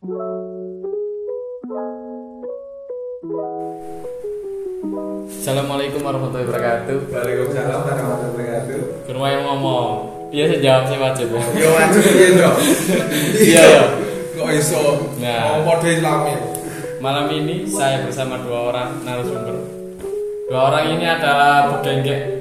[0.00, 0.16] Assalamualaikum
[6.00, 7.12] warahmatullahi wabarakatuh.
[7.12, 9.04] Waalaikumsalam warahmatullahi wabarakatuh.
[9.04, 10.08] Ke rumah yang ngomong.
[10.32, 11.36] Iya saya jawab sih wajib.
[11.52, 12.56] Yo wajib piye dong?
[13.44, 13.84] Iya ya.
[14.40, 15.04] Kok iso?
[15.20, 15.60] Nah.
[15.60, 16.32] Mau padha Islami.
[17.04, 19.52] Malam ini saya bersama dua orang narasumber.
[20.48, 22.40] Dua orang ini adalah begenggek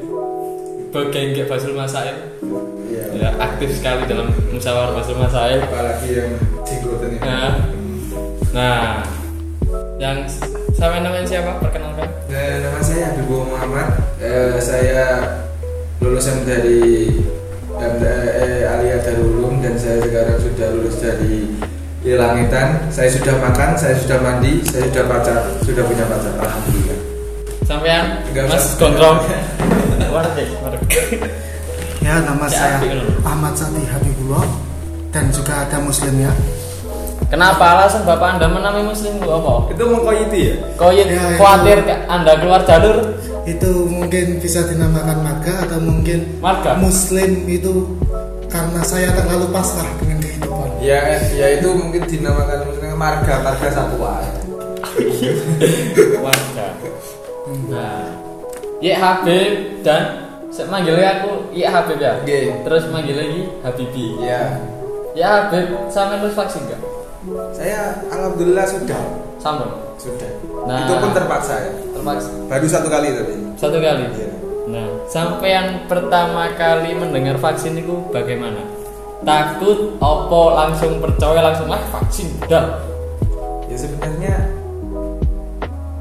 [0.95, 2.39] begenggek Basul Masail.
[2.87, 3.03] Iya.
[3.19, 5.59] Ya, aktif sekali dalam musyawarah Basul Masail.
[5.59, 6.58] Apalagi yang.
[7.19, 7.51] Nah,
[8.55, 9.03] nah,
[9.99, 10.23] yang
[10.75, 11.51] sama namanya siapa?
[11.59, 12.07] Perkenalkan.
[12.29, 13.87] Nah, nama saya Habibur Muhammad.
[14.19, 15.03] Eh, saya
[15.99, 17.11] lulusan dari
[17.75, 21.47] MTE Alia Darul Ulum dan saya sekarang sudah lulus dari
[22.03, 22.87] Ilangitan.
[22.87, 26.31] Saya sudah makan, saya sudah mandi, saya sudah pacar, sudah punya pacar.
[26.39, 26.99] Alhamdulillah.
[27.67, 28.05] Sampean
[28.47, 28.65] Mas.
[28.79, 29.19] Gondrong.
[30.09, 30.41] Warga.
[32.01, 32.77] Ya, nama Ya, saya.
[33.21, 34.41] Ahmad Sati Habibullah
[35.13, 36.33] dan juga ada muslimnya.
[37.29, 39.69] Kenapa alasan Bapak Anda menamai muslim Bu apa?
[39.69, 40.53] Itu mengkoyiti ya?
[40.75, 41.37] Koyit Ya, itu.
[41.37, 42.97] khawatir ke- Anda keluar jalur
[43.45, 46.73] Itu mungkin bisa dinamakan marga atau mungkin Marga?
[46.75, 47.97] muslim itu
[48.45, 50.69] karena saya terlalu pasrah dengan kehidupan.
[50.79, 54.13] Ya, ya itu mungkin dinamakan maksudnya marga, marga satwa.
[56.19, 56.65] warga.
[57.65, 58.05] Nah,
[58.77, 62.17] Ye Habib dan saya manggilnya aku Ye Habib ya.
[62.19, 62.53] Oke.
[62.59, 64.05] Terus manggil lagi Habibi.
[64.19, 64.61] Ya,
[65.11, 66.77] Ya Habib, sama lu vaksin gak?
[67.51, 69.01] Saya alhamdulillah sudah,
[69.37, 69.67] Sama.
[69.99, 70.31] sudah.
[70.63, 70.87] Nah.
[70.87, 71.71] Itu pun terpaksa ya.
[71.91, 72.29] Terpaksa.
[72.47, 73.33] Baru satu kali tapi.
[73.59, 74.03] Satu kali.
[74.15, 74.29] Iya.
[74.69, 78.61] Nah, sampai yang pertama kali mendengar vaksin itu bagaimana?
[79.19, 82.79] Takut, opo langsung percaya langsung ah vaksin dah.
[83.67, 84.35] Ya sebenarnya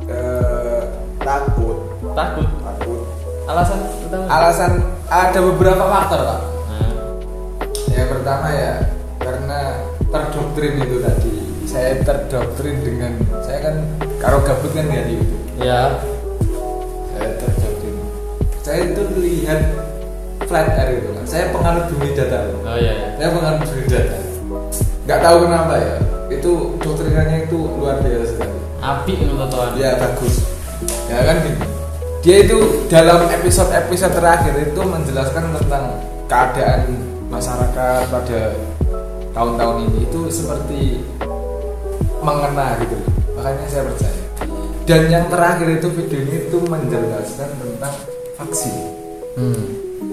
[0.06, 0.82] eh,
[1.18, 1.76] takut,
[2.14, 2.46] Takut.
[2.62, 3.00] takut.
[3.48, 4.24] Alasan pertama.
[4.30, 4.72] Alasan
[5.08, 6.40] ada beberapa faktor pak.
[6.68, 6.90] Nah,
[7.90, 8.74] Ya pertama ya
[9.18, 9.60] karena
[10.08, 11.32] terdoktrin itu tadi.
[11.68, 13.12] Saya terdoktrin dengan
[13.44, 13.76] saya kan
[14.16, 15.42] karo gabut kan nggak di YouTube.
[15.60, 15.82] ya.
[17.12, 17.96] Saya terdoktrin.
[18.64, 19.60] Saya itu lihat
[20.48, 21.24] flat earth itu kan.
[21.28, 22.44] Saya penganut bumi datar.
[22.64, 22.92] Oh iya.
[22.92, 23.08] iya.
[23.20, 24.20] Saya penganut bumi datar.
[25.04, 25.94] Nggak tahu kenapa ya.
[26.28, 28.56] Itu doktrinannya itu luar biasa sekali.
[28.80, 29.70] Api tuan.
[29.76, 30.34] Ya bagus.
[31.08, 31.60] Ya kan gini.
[32.18, 32.58] Dia itu
[32.90, 35.84] dalam episode-episode terakhir itu menjelaskan tentang
[36.26, 36.80] keadaan
[37.30, 38.40] masyarakat pada
[39.32, 40.80] tahun-tahun ini itu seperti
[42.20, 42.96] mengena gitu.
[43.36, 44.22] Makanya saya percaya.
[44.88, 47.94] Dan yang terakhir itu video ini itu menjelaskan tentang
[48.40, 48.76] vaksin.
[49.36, 49.64] Hmm.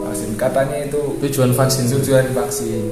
[0.05, 1.87] Vaksin katanya itu Tujuan vaksin.
[1.89, 2.83] tujuan vaksin.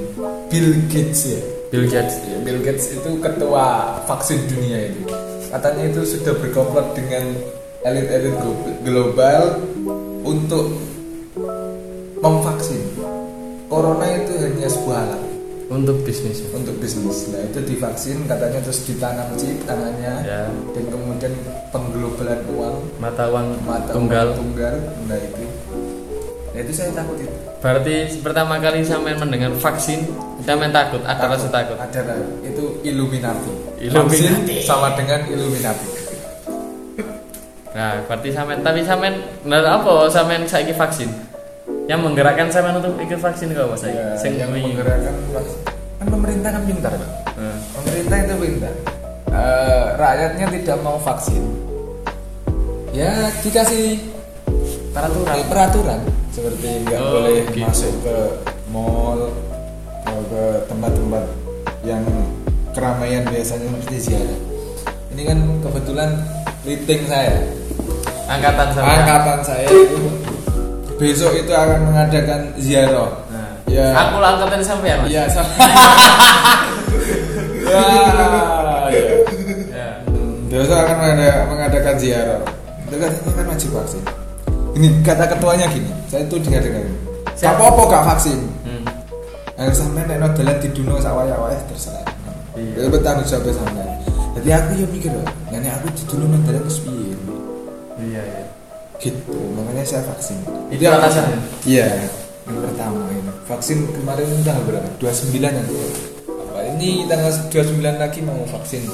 [0.48, 1.42] Bill Gates ya.
[1.70, 2.16] Bill Gates.
[2.24, 5.04] Ya, Bill Gates itu ketua vaksin dunia itu.
[5.52, 7.36] Katanya itu sudah berkomplot dengan
[7.84, 9.42] elit-elit glo- global
[10.24, 10.72] untuk
[12.24, 12.82] memvaksin.
[13.68, 15.22] Corona itu hanya sebuah alat
[15.74, 16.46] Untuk bisnis.
[16.54, 17.34] untuk bisnis.
[17.34, 20.46] Nah itu divaksin katanya terus ditanam chip tangannya Ya.
[20.48, 21.34] dan kemudian
[21.70, 24.32] pengglobalan uang Mata uang mata tunggal.
[24.32, 24.76] uang tunggal.
[25.10, 25.44] Nah itu.
[26.54, 27.34] Nah itu saya takut itu.
[27.58, 30.04] Berarti pertama kali sampai mendengar vaksin,
[30.44, 31.80] sampai takut, ada rasa takut.
[31.80, 33.50] Ada itu Illuminati.
[33.82, 34.22] Illuminati.
[34.22, 35.88] Vaksin sama dengan Illuminati.
[37.74, 39.10] Nah, berarti sampai tapi sampai
[39.42, 41.10] benar apa sampai saiki vaksin?
[41.84, 43.84] Yang menggerakkan sampai untuk ikut vaksin kok Mas?
[43.84, 45.60] Ya, Sing yang menggerakkan vaksin.
[45.96, 48.74] kan pemerintah kan pintar pak Nah, pemerintah itu pintar
[49.26, 51.42] Eh, rakyatnya tidak mau vaksin
[52.92, 53.98] ya dikasih
[54.92, 55.34] peraturan.
[55.44, 56.00] peraturan
[56.30, 57.66] seperti nggak Oh, boleh gitu.
[57.66, 58.18] masuk ke
[58.68, 59.34] mall
[60.00, 61.26] atau ke tempat-tempat
[61.82, 62.06] yang
[62.70, 64.40] keramaian biasanya seperti ziarah
[65.10, 66.10] ini kan kebetulan
[66.64, 67.42] liting saya
[68.26, 68.88] Angkatan sama.
[68.94, 69.98] angkatan saya itu
[70.98, 73.90] besok itu akan mengadakan ziarah Nah, Ya.
[74.06, 75.02] Aku lah angkatan sampean.
[75.02, 75.10] Mas.
[75.10, 75.50] Iya, sama.
[77.74, 79.04] ya, ya.
[79.74, 79.88] Ya.
[80.52, 82.42] Besok akan mengada- mengadakan ziarah.
[82.86, 84.04] Itu katanya kan wajib vaksin.
[84.78, 86.86] Ini kata ketuanya gini, saya itu dengar-dengar.
[87.34, 87.62] Siapa?
[87.62, 88.38] Apa gak vaksin?
[88.62, 88.86] Hmm.
[89.58, 92.06] Yang sampai nek dalan di dunia sawaya-waya terserah.
[92.54, 92.90] Iya.
[92.94, 93.86] Bertanggung jawab sampai.
[94.38, 95.14] Jadi aku ya mikir,
[95.50, 97.14] nenek aku di dunia dalan terus piye?
[98.02, 98.43] Iya, iya.
[99.04, 100.40] Gitu, makanya saya vaksin.
[100.72, 101.36] Itu alasannya?
[101.68, 102.08] Iya,
[102.48, 103.32] yang pertama ini.
[103.44, 104.88] Vaksin kemarin tanggal berapa?
[105.04, 106.60] 29 yang apa?
[106.80, 108.88] Ini tanggal 29 lagi mau vaksin.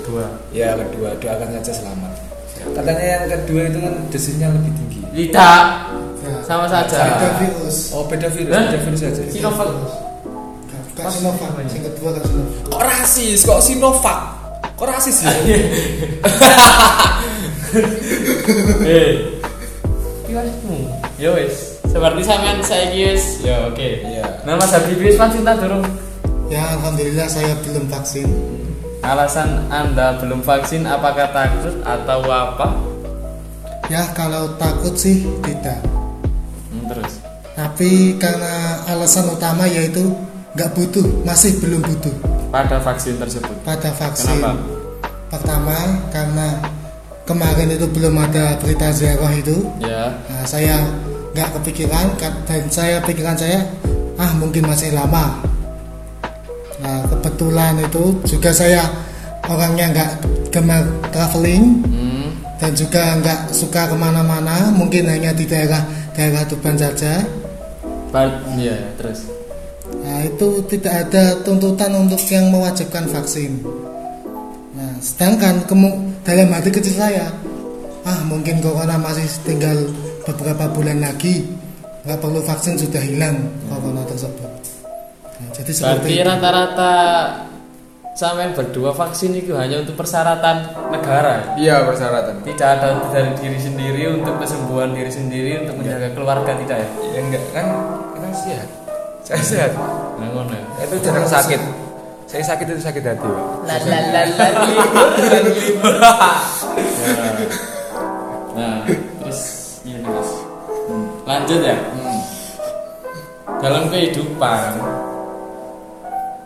[0.00, 0.24] Kedua.
[0.56, 2.12] Ya kedua, doakan saja selamat.
[2.72, 5.00] Katanya yang kedua itu kan desinya lebih tinggi.
[5.28, 5.64] Tidak.
[6.24, 6.40] Ya.
[6.48, 6.96] Sama saja.
[6.96, 7.76] Beda virus.
[7.92, 8.64] Oh beda virus, Hah?
[8.64, 9.22] beda virus saja.
[9.28, 9.68] Sinovac.
[10.96, 12.64] Bukan Sinovac, yang kedua kan Sinovac.
[12.64, 13.38] Kok rasis?
[13.44, 14.20] Kok Sinovac?
[14.72, 15.32] Kok rasis ya?
[18.80, 19.39] Eh.
[20.30, 20.78] Kiwasmu.
[21.18, 21.82] Ya wis.
[21.90, 23.42] Seperti sampean saiki wis.
[23.42, 23.88] Ya oke.
[24.06, 24.46] Iya.
[24.46, 25.82] Nah Mas Habibie wis vaksin tak durung?
[26.46, 28.30] Ya alhamdulillah saya belum vaksin.
[29.02, 32.78] Alasan Anda belum vaksin apakah takut atau apa?
[33.90, 35.82] Ya kalau takut sih tidak.
[36.70, 37.18] Hmm, terus.
[37.58, 40.14] Tapi karena alasan utama yaitu
[40.54, 42.14] nggak butuh, masih belum butuh
[42.54, 43.50] Pada vaksin tersebut.
[43.66, 44.30] pada vaksin.
[44.38, 44.54] Kenapa?
[45.30, 45.76] Pertama
[46.14, 46.48] karena
[47.30, 49.62] kemarin itu belum ada berita ziarah itu.
[49.78, 50.10] Ya.
[50.26, 50.82] Nah, saya
[51.30, 53.62] nggak kepikiran ka- dan saya pikiran saya
[54.18, 55.38] ah mungkin masih lama.
[56.80, 58.82] Nah kebetulan itu juga saya
[59.46, 60.10] orangnya nggak
[60.50, 62.28] gemar traveling Hmm.
[62.58, 67.22] dan juga nggak suka ke mana-mana mungkin hanya di daerah daerah Tuban saja.
[68.10, 69.30] Ba- Iya, terus.
[70.02, 73.62] Nah itu tidak ada tuntutan untuk yang mewajibkan vaksin.
[75.00, 77.32] Sedangkan kemu- dalam hati kecil saya,
[78.04, 79.88] ah mungkin corona masih tinggal
[80.28, 81.48] beberapa bulan lagi,
[82.04, 84.50] nggak perlu vaksin sudah hilang corona tersebut.
[85.40, 86.92] Nah, jadi seperti rata-rata
[88.12, 91.56] sampean berdua vaksin itu hanya untuk persyaratan negara.
[91.56, 92.44] Iya persyaratan.
[92.44, 96.88] Tidak ada dari diri sendiri untuk kesembuhan diri sendiri untuk menjaga keluarga tidak ya?
[97.16, 97.66] Ya enggak kan
[98.20, 98.68] kan sehat.
[99.24, 99.72] Saya sehat.
[100.20, 100.84] Nah, ngono ya.
[100.84, 101.89] Itu jarang sakit.
[102.30, 103.26] Saya sakit itu sakit hati.
[103.26, 103.66] Pak.
[103.66, 103.74] La
[108.50, 109.40] Nah, terus
[109.82, 110.30] ini mas.
[111.26, 111.74] Lanjut ya.
[113.58, 114.78] Dalam kehidupan,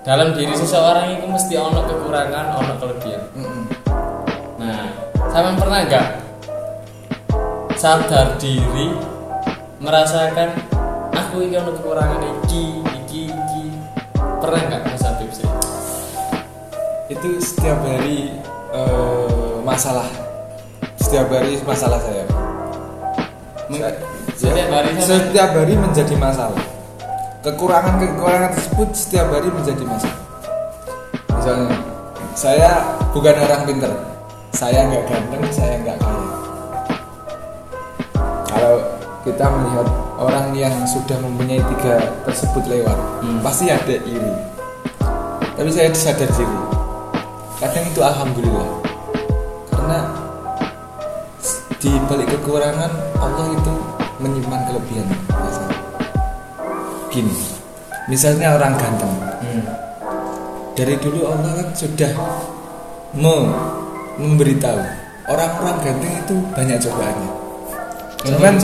[0.09, 3.23] dalam diri seseorang itu mesti ono kekurangan, ono kelebihan.
[4.57, 4.89] Nah,
[5.29, 6.07] sampean pernah nggak
[7.77, 8.89] sadar diri
[9.85, 10.49] merasakan
[11.13, 13.65] aku ini ono kekurangan iki, iki, iki.
[14.41, 15.14] Pernah nggak sih?
[17.05, 18.33] Itu setiap hari
[18.73, 20.09] eh, masalah.
[20.97, 22.25] Setiap hari masalah saya.
[23.69, 24.01] Saya-
[24.35, 26.65] setiap hari setiap hari menjadi masalah.
[27.45, 30.21] Kekurangan-kekurangan tersebut setiap hari menjadi masalah.
[31.29, 31.77] Misalnya,
[32.33, 32.71] saya
[33.13, 33.93] bukan orang pinter,
[34.57, 36.25] saya nggak ganteng, saya nggak kaya.
[38.49, 38.75] Kalau
[39.29, 43.45] kita melihat orang yang sudah mempunyai tiga tersebut lewat, Hmm.
[43.45, 44.33] pasti ada iri.
[45.53, 46.74] Tapi saya sadar diri.
[47.55, 48.69] Kadang itu alhamdulillah,
[49.71, 49.99] karena
[51.79, 53.75] di balik kekurangan Allah itu
[54.19, 55.79] menyimpan kelebihan biasanya.
[57.09, 57.35] Gini,
[58.07, 59.65] misalnya orang ganteng, Hmm.
[60.75, 62.11] dari dulu Allah kan sudah
[63.15, 63.51] me-
[64.19, 64.81] memberitahu
[65.25, 67.31] orang-orang ganteng itu banyak cobaannya.
[68.25, 68.57] Cuman,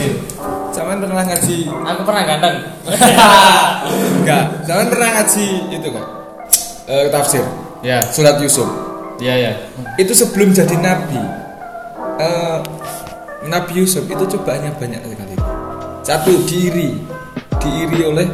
[0.73, 2.55] cuman pernah ngaji Aku pernah ganteng.
[4.19, 4.43] enggak?
[4.65, 6.05] Cuman pernah ngaji itu kan
[6.89, 7.45] eh, tafsir
[7.81, 8.65] ya, surat Yusuf.
[9.21, 9.53] ya, ya.
[10.01, 11.21] Itu sebelum jadi nabi,
[12.17, 12.59] eh,
[13.41, 15.35] Nabi Yusuf itu cobaannya banyak sekali.
[16.05, 16.93] Satu diiri,
[17.57, 18.29] diiri oleh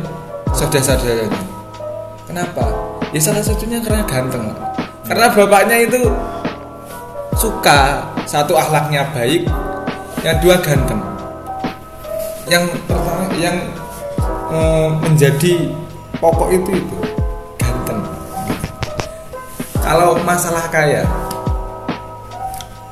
[0.52, 1.42] saudara-saudaranya.
[2.28, 2.68] Kenapa?
[3.16, 4.52] Ya salah satunya karena ganteng.
[5.08, 6.12] Karena bapaknya itu
[7.40, 9.48] suka satu akhlaknya baik,
[10.28, 11.00] yang dua ganteng.
[12.52, 13.58] Yang pertama yang
[14.52, 15.72] eh, menjadi
[16.20, 16.98] pokok itu itu.
[19.88, 21.00] Kalau masalah kaya,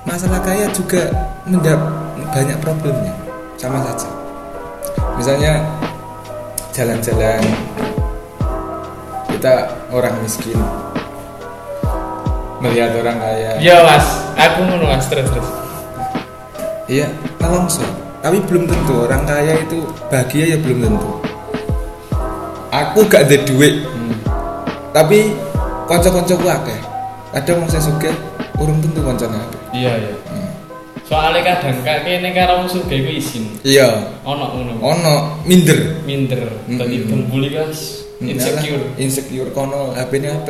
[0.08, 1.12] masalah kaya juga
[1.44, 1.76] mendap
[2.32, 3.12] banyak problemnya
[3.60, 4.08] sama saja.
[5.20, 5.60] Misalnya
[6.72, 7.44] jalan-jalan
[9.28, 10.56] kita orang miskin
[12.64, 13.60] melihat orang kaya.
[13.60, 14.08] Ya mas,
[14.40, 15.04] aku ngono mas.
[15.12, 15.52] Terus terus.
[16.88, 17.12] iya
[17.44, 17.84] nelongso
[18.24, 21.12] tapi belum tentu orang kaya itu bahagia ya belum tentu.
[22.72, 23.84] Aku gak ada duit.
[24.96, 25.36] Tapi
[25.86, 26.80] konco-koncoku akeh
[27.32, 28.12] kadang mau saya suka
[28.56, 30.14] urung tentu koncone akeh Iya iya.
[31.06, 33.46] Soalnya kadang kak kene karo wong sugih ku isin.
[33.62, 34.74] iya Ono ngono.
[34.82, 37.10] ono minder Minder, tadi Mm-mm.
[37.28, 38.02] bembuli guys.
[38.18, 38.90] Insecure.
[38.96, 40.50] Insecure kono HP ini HP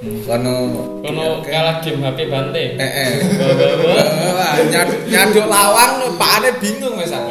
[0.00, 0.16] Hmm.
[0.24, 0.54] kono
[1.00, 2.64] Kono kalah game HP bante.
[2.74, 3.12] eh eh
[5.06, 7.28] nyaduk lawang pakane bingung wis aku.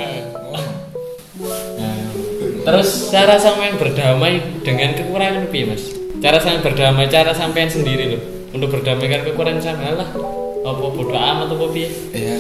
[1.79, 1.97] Nah,
[2.61, 5.83] terus cara sampean berdamai dengan kekurangan piye mas?
[6.19, 8.21] Cara sampean berdamai, cara sampean sendiri loh
[8.51, 10.09] untuk berdamaikan kekurangan sampean lah.
[10.59, 11.87] Apa bodoh amat apa piye?
[12.11, 12.37] Iya.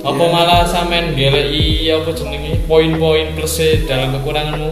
[0.00, 0.32] Apa Iya.
[0.32, 4.70] malah sampean geleki apa jenenge poin-poin plus dalam kekuranganmu?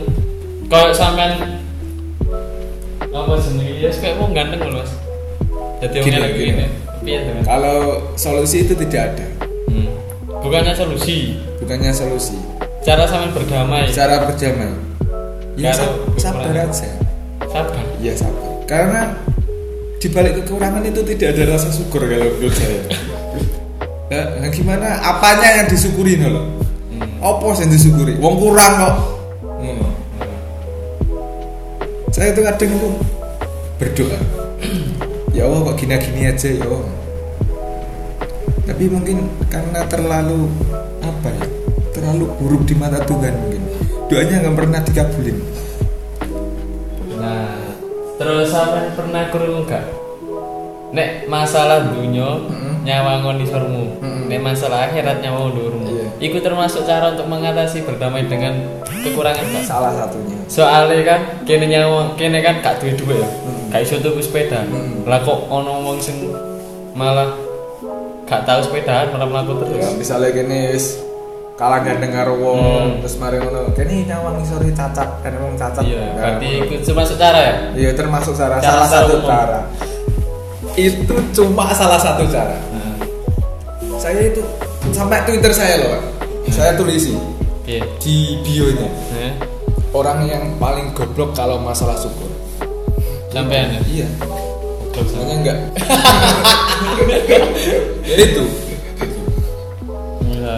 [0.66, 1.62] Kalau sampean
[3.06, 4.92] apa jenenge ya kayak mau ganteng loh mas.
[5.78, 6.30] Jadi Gini, gini.
[6.34, 6.66] gini.
[7.04, 7.42] Piye teman?
[7.44, 7.78] Kalau
[8.14, 9.26] solusi itu tidak ada,
[9.68, 9.94] Hmm.
[10.42, 12.34] Bukannya solusi, bukannya solusi.
[12.82, 13.86] cara sampean berdamai.
[13.88, 14.74] Cara berjamaah.
[15.54, 15.70] Ya
[16.18, 17.05] sabar aja.
[17.56, 17.84] Sabar.
[18.04, 18.44] Ya sabar.
[18.68, 19.16] Karena
[19.96, 22.80] di balik kekurangan itu tidak ada rasa syukur kalau menurut saya.
[24.12, 25.00] Nah, gimana?
[25.00, 26.52] Apanya yang disyukuri loh?
[26.92, 27.24] Hmm.
[27.24, 28.14] Apa yang disyukuri?
[28.20, 28.94] Wong kurang kok.
[29.56, 29.88] Ngono.
[32.12, 32.88] Saya itu kadang itu
[33.76, 34.18] berdoa
[35.36, 36.84] ya Allah kok gini-gini aja ya Allah
[38.66, 40.48] tapi mungkin karena terlalu
[41.04, 41.46] apa ya
[41.92, 43.62] terlalu buruk di mata Tuhan mungkin
[44.08, 45.38] doanya nggak pernah dikabulin
[48.16, 49.84] terus sampean pernah krungu gak?
[50.96, 51.84] Nek masalah
[52.86, 53.84] nyawa ngon isormu.
[54.30, 55.86] Nek masalah akhirat nyawa ndurmu.
[55.90, 56.06] Iya.
[56.30, 58.56] Iku termasuk cara untuk mengatasi berdamai dengan
[59.04, 59.64] kekurangan gak?
[59.66, 63.28] salah satunya Soalnya kan kene nyawa kene kan gak duwe duwe ya.
[63.74, 64.62] Gak iso tuku sepeda.
[65.04, 66.30] Lah kok ono wong sing
[66.96, 67.34] malah
[68.26, 69.94] gak tahu sepedaan malah mlaku ya terus.
[70.00, 70.74] misalnya gini
[71.56, 73.00] kalah gandeng karo wong Hmm.
[73.00, 77.38] terus mari ngono kene nyawang isore cacat kan wong cacat Iya, berarti iku termasuk cara
[77.40, 77.54] ya?
[77.72, 79.24] Iya termasuk salah, Cara salah satu umum.
[79.26, 79.58] cara.
[80.76, 82.60] Itu cuma salah satu cara.
[82.68, 82.92] Nah,
[83.96, 84.44] Saya itu
[84.90, 86.02] sampai Twitter saya loh, Pak.
[86.52, 87.16] Saya tulisi
[87.64, 87.80] piye?
[87.98, 89.32] di bio-nya Heh.
[89.90, 92.28] orang yang paling goblok kalau masalah syukur.
[93.32, 93.80] Sampean ya?
[93.86, 94.08] Iya,
[94.86, 95.58] Goblok, soalnya enggak.
[98.04, 98.44] ya itu.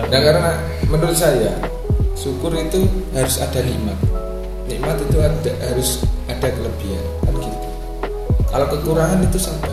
[0.09, 0.50] Nah karena
[0.87, 1.53] menurut saya
[2.15, 3.99] syukur itu harus ada nikmat.
[4.65, 5.88] Nikmat itu ada harus
[6.27, 7.59] ada kelebihan kan gitu.
[8.49, 9.73] Kalau kekurangan itu sabar.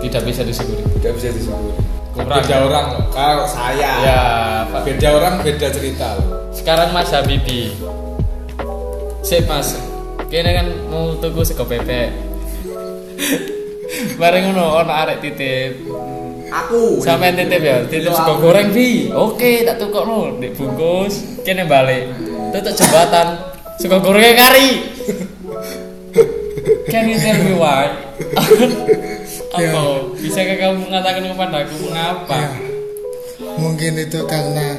[0.00, 0.84] Tidak bisa disyukuri.
[1.00, 1.72] tidak bisa disyukuri
[2.12, 2.28] Kurang.
[2.36, 4.20] beda orang loh kalau saya Ya,
[4.68, 4.84] Pak.
[4.84, 7.72] beda orang beda cerita loh Sekarang Mas Habibi.
[9.20, 9.74] Sip Mas.
[10.28, 12.12] Kene kan mau tuku sego bebek.
[14.20, 15.72] Bareng ngono ono arek titip.
[16.50, 18.42] Aku Sampeyan titip ya, titip Iya, sego aku.
[18.48, 19.08] goreng bi.
[19.12, 21.14] Oke, tak tukokno ndek bungkus.
[21.44, 22.08] Kene balik.
[22.52, 23.28] Tutuk jembatan.
[23.80, 24.68] Sego gorengnya kari.
[26.88, 27.86] Can you tell me why?
[29.54, 29.82] Apa?
[30.18, 32.38] Bisakah kamu mengatakan kepadaku mengapa?
[32.38, 32.50] Ya.
[33.54, 34.78] Mungkin itu karena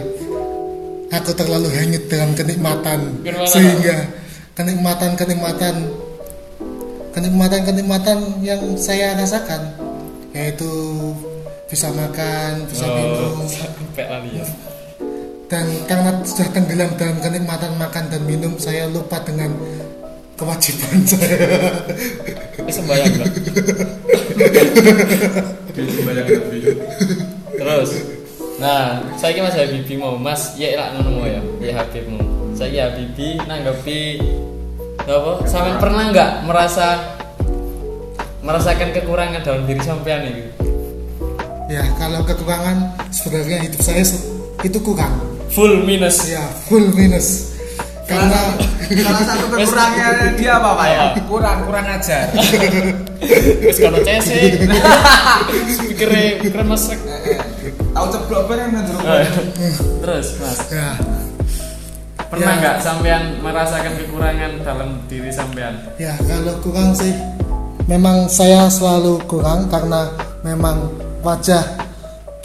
[1.12, 3.98] aku terlalu hanyut dalam kenikmatan Kenikmatan sehingga
[4.56, 5.76] kenikmatan-kenikmatan
[7.16, 9.76] kenikmatan-kenikmatan yang saya rasakan
[10.36, 10.68] yaitu
[11.66, 14.46] bisa makan, bisa minum Oh, sampai lali ya.
[15.46, 19.54] dan karena sudah tenggelam dalam kenikmatan makan dan minum saya lupa dengan
[20.36, 21.38] kewajiban saya
[22.56, 23.32] Ini sembayang enggak?
[27.52, 27.92] Terus
[28.56, 31.44] Nah, saya Mas Habibi mau Mas ya lah ngono mau ya.
[31.60, 32.24] Ya Habibmu.
[32.56, 34.00] Saya Habibi nanggapi
[35.04, 35.44] apa?
[35.44, 37.20] Sampean pernah nggak merasa
[38.40, 40.44] merasakan kekurangan dalam diri sampean itu?
[41.66, 42.78] Ya kalau kekurangan
[43.10, 44.04] sebenarnya hidup saya
[44.62, 45.14] itu kurang
[45.50, 46.28] Full minus.
[46.28, 47.56] ya full minus
[48.06, 48.54] karena
[48.86, 52.26] salah satu kekurangannya dia apa pak ya kurang kurang ajar
[53.58, 54.30] Wis kono CC.
[55.82, 57.00] Pikire pikire mesek.
[57.90, 59.00] tahu ceblok bareng nang jero
[60.04, 60.94] Terus, Mas, ya
[62.26, 62.60] pernah Ya.
[62.60, 65.74] nggak sampean merasakan kekurangan dalam diri sampean?
[65.96, 67.14] ya kalau kurang sih
[67.86, 70.10] memang saya selalu kurang karena
[70.42, 70.90] memang
[71.26, 71.64] wajah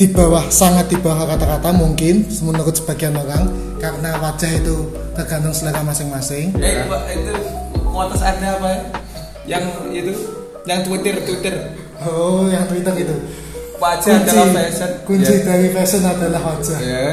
[0.00, 5.84] di bawah sangat di bawah kata-kata mungkin menurut sebagian orang karena wajah itu tergantung selera
[5.84, 6.56] masing-masing.
[6.56, 6.80] Eh
[7.12, 7.32] itu
[7.84, 8.80] kuotas ada apa ya?
[9.44, 10.12] Yang itu
[10.64, 11.52] yang twitter twitter.
[12.00, 13.12] Oh yang twitter itu.
[13.76, 14.90] Wajah adalah fashion.
[15.04, 15.44] Kunci ya.
[15.44, 16.78] dari fashion adalah wajah.
[16.80, 17.04] Ya.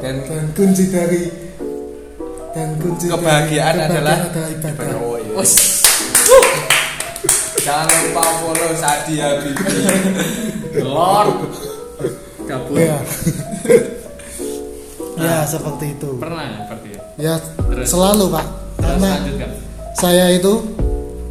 [0.00, 1.28] Dan dan kunci dari
[2.56, 4.96] dan kunci dari Kebahagiaan adalah ibadah.
[4.96, 5.44] Oh, iya.
[7.64, 9.64] jangan lupa follow Sadi Habibi
[10.84, 11.28] Lord.
[12.44, 12.76] Kabur.
[12.76, 12.98] Ya.
[15.16, 16.08] ya seperti itu.
[16.20, 17.00] Pernah ya seperti itu.
[17.16, 17.86] Ya Terus?
[17.88, 18.44] selalu pak.
[18.44, 19.50] Terus Karena lanjutkan.
[19.96, 20.52] saya itu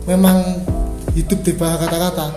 [0.09, 0.37] memang
[1.13, 2.27] hidup di bawah kata-kata.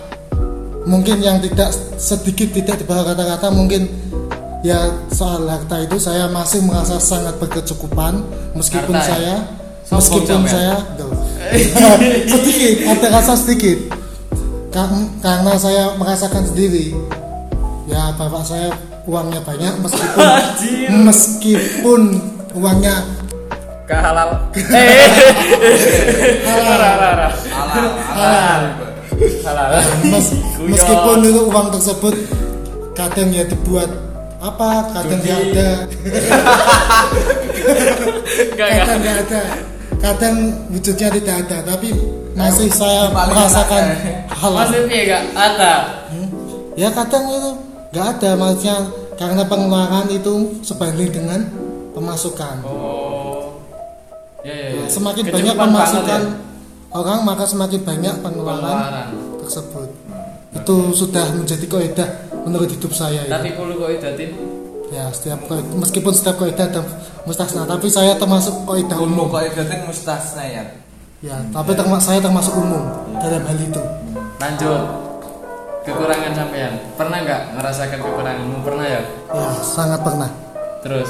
[0.87, 3.89] Mungkin yang tidak sedikit tidak di bawah kata-kata mungkin
[4.61, 8.21] ya soal harta itu saya masih merasa sangat berkecukupan
[8.53, 9.11] meskipun Harta ya?
[9.13, 9.35] saya
[9.97, 10.53] meskipun sampean.
[10.53, 10.75] saya.
[12.31, 13.77] sedikit ada rasa sedikit.
[14.71, 16.93] Kar- karena saya merasakan sendiri
[17.87, 18.67] ya bapak saya
[19.07, 20.27] uangnya banyak meskipun
[21.07, 22.01] meskipun
[22.53, 22.95] uangnya
[23.87, 24.35] Kehalal.
[24.51, 24.99] Eh.
[26.43, 26.99] Halal.
[28.11, 28.61] Halal
[29.47, 29.69] Halal.
[30.11, 30.35] Mes-
[30.67, 32.15] meskipun itu uang tersebut
[32.99, 33.87] kadang ya dibuat
[34.43, 35.69] apa kadang nggak ada.
[38.59, 39.41] Kadang nggak ada
[39.97, 40.35] kadang
[40.69, 41.89] wujudnya tidak ada tapi
[42.37, 44.15] masih saya paling merasakan enak, eh.
[44.29, 45.73] halal Maksudnya enggak ada.
[46.77, 47.51] ya kadang itu
[47.89, 48.75] nggak ada maksudnya
[49.17, 51.39] karena pengeluaran itu sebanding dengan
[51.91, 53.57] pemasukan Oh.
[54.45, 54.85] Ya ya ya.
[54.87, 56.35] semakin Kecukupan banyak banget pemasukan ya.
[56.93, 59.07] orang maka semakin banyak pengeluaran pengeluaran.
[59.41, 59.89] tersebut
[60.53, 62.09] itu sudah menjadi kaidah
[62.45, 63.25] menurut hidup saya.
[63.27, 64.31] Tapi kok idatin
[64.87, 66.81] ya setiap kaidah- meskipun setiap kaidah ada
[67.23, 70.63] mustasna tapi saya termasuk kaidah umum kok idatin mustasna ya?
[71.19, 72.83] Ya tapi terma- saya termasuk umum
[73.17, 73.81] dalam hal itu.
[74.37, 74.83] Lanjut.
[75.81, 76.73] Kekurangan sampean.
[76.93, 78.59] Pernah nggak merasakan kekuranganmu?
[78.59, 79.01] Pernah ya?
[79.31, 80.29] Ya sangat pernah.
[80.83, 81.09] Terus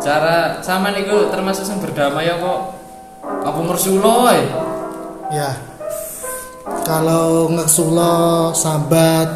[0.00, 2.60] cara sama niku termasuk yang berdamai ya kok
[3.24, 4.38] apa ngersuloy
[5.32, 5.50] ya
[6.84, 9.28] kalau ngersulo sambat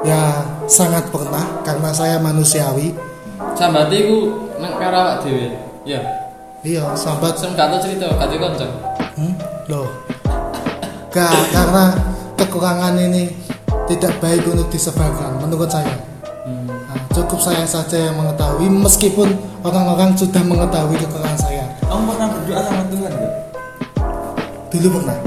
[0.00, 2.94] ya sangat pernah karena saya manusiawi
[3.54, 4.18] sambati ku
[4.62, 5.50] nang karo awak dhewe
[5.82, 6.00] ya
[6.62, 8.66] iya sambat Sem gak cerita, gak konco.
[9.18, 9.34] Hmm?
[9.66, 9.90] Loh.
[11.10, 11.92] Gak, karena
[12.38, 13.34] kekurangan ini
[13.90, 15.92] tidak baik untuk disebarkan menurut saya.
[16.46, 19.34] Nah, cukup saya saja yang mengetahui meskipun
[19.66, 21.66] orang-orang sudah mengetahui kekurangan saya.
[21.84, 23.34] Kamu pernah berdoa sama Tuhan gak?
[24.72, 25.18] Dulu pernah,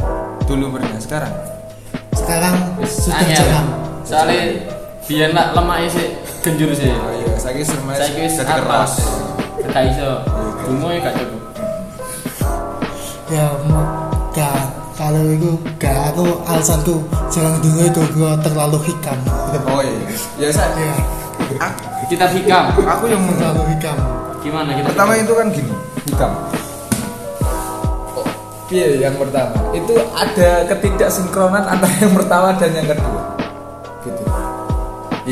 [0.50, 1.34] Dulu pernah, sekarang?
[2.15, 3.68] sekarang sudah jarang.
[4.01, 4.42] Soalnya
[5.05, 6.07] biar nak lemah sih
[6.41, 6.89] genjur sih.
[6.89, 8.91] Oh iya, saya kira semuanya Saya wis jadi keras.
[9.65, 10.12] Gak iso.
[10.62, 11.41] Bungo ya gak cukup.
[13.25, 13.91] Ya, mo-
[14.31, 14.57] gak
[14.93, 16.95] kalau itu gak aku alasanku
[17.27, 19.17] jarang dulu itu gua terlalu hikam.
[19.65, 19.97] Oh iya,
[20.39, 20.74] ya saya.
[20.74, 20.93] Ya,
[21.62, 22.74] Aku, Kita hikam.
[22.74, 23.97] aku yang terlalu hikam.
[24.41, 24.85] Gimana kita?
[24.89, 25.25] pertama hikam?
[25.25, 25.74] itu kan gini,
[26.07, 26.31] hikam.
[28.15, 28.25] Oh,
[28.69, 33.21] Iya, yang pertama itu ada ketidaksinkronan antara yang pertama dan yang kedua.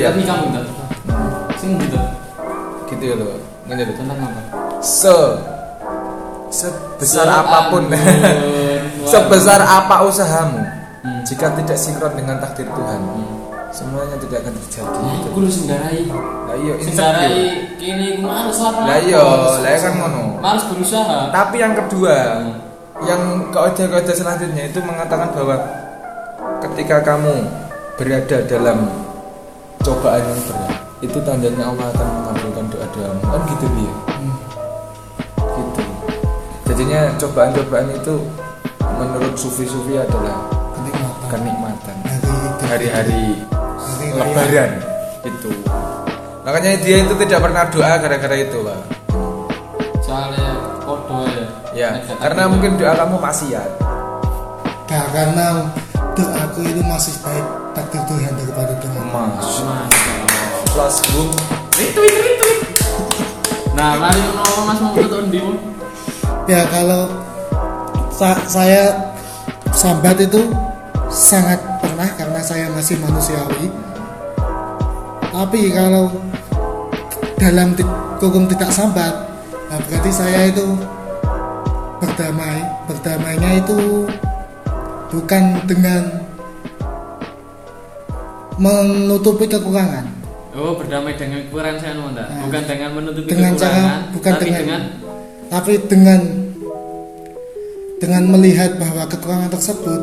[0.06, 0.20] Gitu.
[0.20, 0.62] Kita hikam gitu.
[1.56, 2.00] Sing gitu.
[2.88, 3.40] gitu ya loh.
[3.64, 3.94] Ngene lho.
[3.96, 4.42] Tentang apa?
[4.80, 5.16] Se
[6.50, 7.84] sebesar Se- apa pun
[9.12, 10.62] sebesar apa usahamu
[11.04, 11.20] Hmm.
[11.22, 13.04] jika tidak sinkron dengan takdir Tuhan
[13.70, 16.08] semuanya tidak akan terjadi Nah, aku lu senggarai.
[16.08, 17.28] lah iya insecure.
[17.76, 18.72] kini aku males lah.
[18.88, 20.40] Lah iya, lah kan ngono.
[20.40, 21.28] Males berusaha.
[21.28, 22.16] tapi yang kedua
[23.04, 23.20] yang
[23.52, 25.60] kode-kode selanjutnya itu mengatakan bahwa
[26.64, 27.52] ketika kamu
[28.00, 28.88] berada dalam
[29.84, 33.94] cobaan yang berat itu tandanya Allah akan mengabulkan doa-doamu kan gitu dia.
[35.36, 35.84] Gitu.
[36.72, 38.16] Jadinya cobaan-cobaan itu
[38.80, 40.48] menurut sufi-sufi adalah
[40.80, 41.28] Kenikmatan.
[41.28, 41.96] kenikmatan.
[42.72, 43.24] Hari hari-hari
[44.16, 44.72] lebaran.
[45.28, 45.52] Itu.
[46.48, 48.80] Makanya dia itu tidak pernah doa gara-gara itu pak.
[50.04, 50.50] Soalnya
[50.88, 51.48] podo ya.
[51.76, 52.16] ya Negatif.
[52.24, 53.70] karena mungkin doa kamu maksiat.
[54.88, 55.46] Gak, karena
[56.16, 58.33] doaku itu masih baik takdir Tuhan.
[60.74, 61.30] Plus boom
[61.74, 62.60] Retweet, retweet.
[63.74, 64.94] Nah, mari ngono Mas mau
[65.26, 65.42] ndi?
[65.42, 65.58] Mon?
[66.46, 67.10] Ya kalau
[68.14, 69.14] sa- saya
[69.74, 70.54] sambat itu
[71.10, 73.74] sangat pernah karena saya masih manusiawi.
[75.34, 76.14] Tapi kalau
[77.42, 77.74] dalam
[78.22, 79.14] hukum tidak sambat,
[79.74, 80.78] nah berarti saya itu
[81.98, 82.62] berdamai.
[82.86, 84.06] Berdamainya itu
[85.10, 86.22] bukan dengan
[88.62, 90.23] menutupi kekurangan.
[90.54, 91.94] Oh, berdamai dengan kekurangan saya?
[91.98, 94.82] Nah, Bukan dengan menutupi dengan cara kekurangan, bukan tapi dengan, dengan
[95.50, 96.22] tapi dengan
[97.98, 100.02] dengan melihat bahwa kekurangan tersebut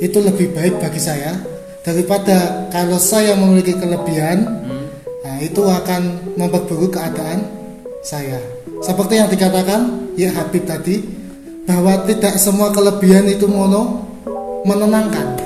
[0.00, 1.36] itu lebih baik bagi saya
[1.84, 4.86] daripada kalau saya memiliki kelebihan hmm,
[5.20, 7.44] nah itu akan memperburuk keadaan
[8.00, 8.40] saya.
[8.80, 11.04] Seperti yang dikatakan ya Habib tadi
[11.68, 14.00] bahwa tidak semua kelebihan itu mono
[14.64, 15.44] menenangkan.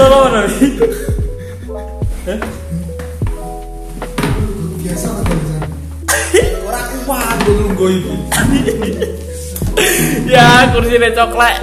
[0.00, 0.28] Lolo
[4.80, 5.06] biasa
[6.68, 7.36] orang kuat
[7.88, 8.12] ini
[10.28, 11.56] Ya, kursi coklat.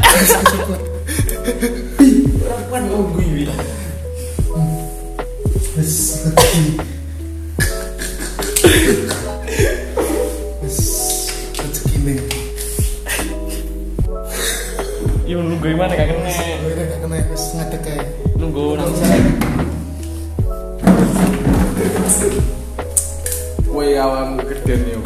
[2.41, 3.45] orang kuat nunggu ini
[5.77, 5.93] Wes
[15.37, 15.93] nunggu gimana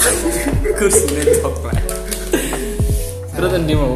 [0.02, 1.06] kerjaan nih kursi
[1.40, 1.78] coklat.
[3.32, 3.96] Terus endi mau?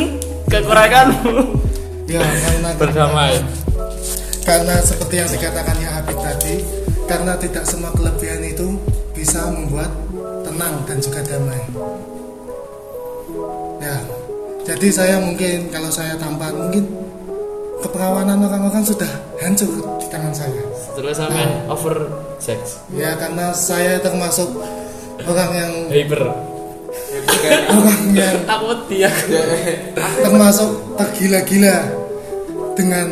[0.52, 1.66] Kekuranganmu
[2.06, 3.34] Ya karena berdamai.
[4.46, 6.62] Karena seperti yang dikatakan ya Habib tadi,
[7.10, 8.78] karena tidak semua kelebihan itu
[9.10, 9.90] bisa membuat
[10.46, 11.58] tenang dan juga damai.
[13.82, 13.98] Ya,
[14.62, 16.86] jadi saya mungkin kalau saya tampak mungkin
[17.82, 19.10] keperawanan orang-orang sudah
[19.42, 20.62] hancur di tangan saya.
[20.94, 22.06] Terus sampai over
[22.38, 22.86] sex.
[22.94, 24.62] Ya karena saya termasuk
[25.22, 26.20] orang yang Hyper.
[27.72, 29.10] orang yang Takut dia.
[30.20, 31.76] termasuk tergila-gila
[32.76, 33.08] dengan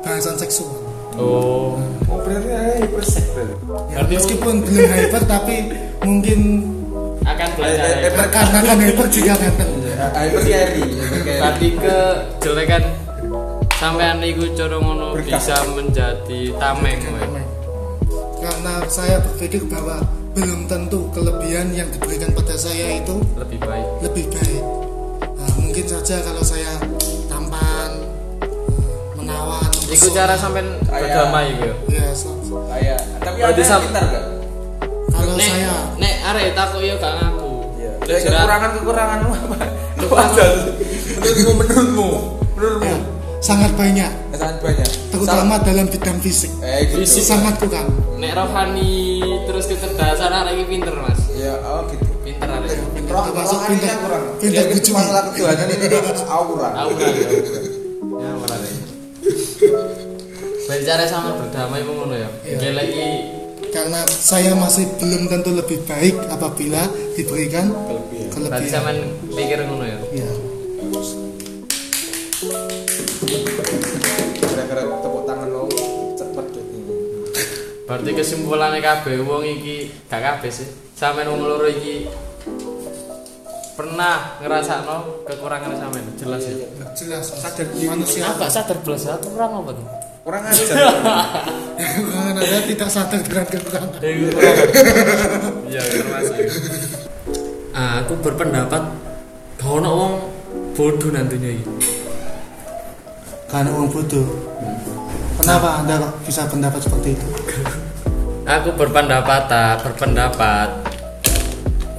[0.00, 0.78] bahasan seksual.
[1.18, 1.74] Oh.
[2.06, 3.20] oh berarti berarti
[3.90, 5.56] Ya, meskipun belum hyper tapi
[6.00, 6.40] mungkin
[7.20, 8.08] Akan belajar.
[8.16, 9.70] Akan akan hyper ganteng.
[10.14, 11.96] hyper carry hyper carry Tadi ke
[12.40, 12.82] jelekan
[13.76, 17.00] sampean iku cara ngono bisa menjadi tameng.
[18.40, 20.00] Karena saya berpikir bahwa
[20.32, 23.86] belum tentu kelebihan yang diberikan pada saya itu lebih baik.
[24.00, 24.62] lebih baik.
[25.56, 26.78] mungkin saja kalau saya
[27.26, 27.90] tampan
[28.42, 28.48] eh,
[29.14, 31.74] menawan Iku cara sampean Kayak- berdamai iku ya.
[31.92, 32.38] ya so-
[32.68, 34.24] kayak tapi Berarti ada sam- pintar gak?
[35.10, 37.50] kalau nek, saya nek arek takut yo gak ngaku.
[37.76, 37.92] Iya.
[38.00, 39.56] Jelas- kekurangan kekuranganmu apa?
[41.20, 42.08] Menurutmu menurutmu
[42.52, 42.98] menurutmu ya,
[43.40, 44.88] sangat banyak sangat banyak.
[45.10, 47.02] terutama dalam bidang fisik eh gitu.
[47.02, 47.24] Fisik.
[47.24, 47.88] sangat kurang
[48.20, 51.20] nek rohani terus kecerdasan arek iki pinter Mas.
[51.32, 52.04] Ya oh gitu.
[52.20, 52.76] Pinter arek.
[53.08, 54.24] Roh, termasuk rohaninya pintar kurang.
[54.36, 55.86] pintar Ya, bujuk masalah ketuhanan ini
[56.28, 56.68] aura.
[56.84, 57.08] Aura.
[58.20, 58.72] Ya ora arek.
[60.68, 62.28] Bicara sama berdamai pun ngono ya.
[62.44, 62.56] Iya.
[62.60, 63.08] Geleki
[63.70, 68.50] karena saya masih belum tentu lebih baik apabila diberikan Kelebihan.
[68.50, 68.98] berarti sampean
[69.30, 69.98] pikir ngono ya.
[70.10, 70.30] ya
[77.90, 80.70] Berarti kesimpulannya kabeh wong iki gak kabeh sih.
[80.94, 82.06] Sampeyan wong loro iki
[83.74, 86.68] pernah ngerasakno kekurangan sampean jelas ya.
[86.92, 87.32] jelas
[87.82, 89.86] manusia Apa sadar belas aku kurang apa tuh?
[90.20, 90.62] Kurang aja.
[91.74, 93.98] kekurangan ada tidak sadar dengan kekurangan
[95.66, 96.36] Iya, termasuk.
[97.72, 98.82] Ah, aku berpendapat
[99.56, 100.12] gak ono wong
[100.72, 101.64] bodoh nantinya iki.
[103.46, 104.22] karena uang bodoh
[105.36, 107.26] kenapa anda bisa pendapat seperti itu
[108.50, 110.68] Aku berpendapat tak, berpendapat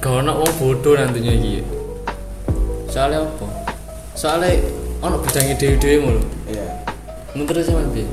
[0.04, 1.64] gak ono wong bodoh nantinya iki.
[2.92, 3.46] Soalnya apa?
[4.12, 4.60] Soalnya
[5.00, 6.20] ono bidangi dewe-dewe ngono.
[6.52, 6.66] Iya.
[7.32, 8.04] Menurut sampean piye?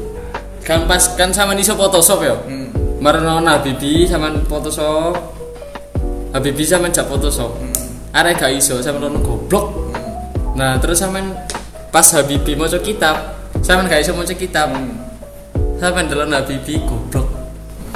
[0.64, 2.40] Kan pas kan sama iso Photoshop ya.
[2.48, 2.72] Hmm.
[3.04, 5.20] Marno Habibi sama Photoshop.
[6.32, 7.60] Habibi sama jak Photoshop.
[8.16, 9.92] Arek gak iso sama ono goblok.
[10.56, 11.36] Nah, terus sampean
[11.92, 14.72] pas Habibi maca kitab, sampean gak iso maca kitab.
[15.76, 17.29] Sampean delon Habibi goblok.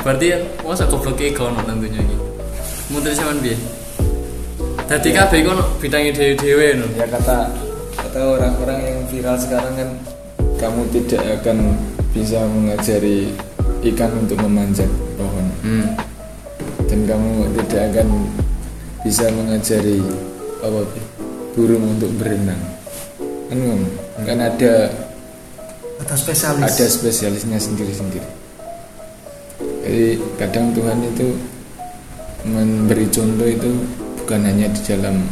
[0.03, 0.27] Berarti
[0.67, 2.17] masa goblok iki gak ono tentunya iki.
[2.91, 3.55] Menurut sampean piye?
[4.83, 6.85] Dadi kabeh iku ono bidangi dhewe-dhewe no.
[6.99, 7.47] Ya kata
[7.95, 9.89] kata orang-orang yang viral sekarang kan
[10.59, 11.75] kamu tidak akan
[12.13, 13.31] bisa mengajari
[13.83, 14.87] ikan untuk memanjat
[15.17, 15.95] pohon Hmm.
[16.91, 18.07] dan kamu tidak akan
[19.01, 20.03] bisa mengajari
[20.59, 20.83] apa
[21.55, 22.59] burung untuk berenang
[23.47, 23.59] kan
[24.27, 24.91] kan ada
[26.03, 28.42] ada spesialis ada spesialisnya sendiri-sendiri
[29.83, 31.27] jadi kadang Tuhan itu
[32.47, 33.71] memberi contoh itu
[34.23, 35.27] bukan hanya di dalam